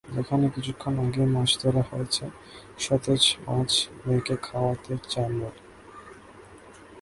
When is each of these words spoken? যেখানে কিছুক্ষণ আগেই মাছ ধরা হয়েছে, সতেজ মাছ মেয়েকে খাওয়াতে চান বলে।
যেখানে 0.15 0.45
কিছুক্ষণ 0.55 0.93
আগেই 1.03 1.27
মাছ 1.35 1.49
ধরা 1.61 1.83
হয়েছে, 1.89 2.25
সতেজ 2.79 3.23
মাছ 3.45 3.71
মেয়েকে 4.03 4.35
খাওয়াতে 4.45 4.93
চান 5.09 5.31
বলে। 5.41 5.61